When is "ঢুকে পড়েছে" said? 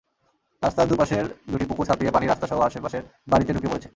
3.53-3.89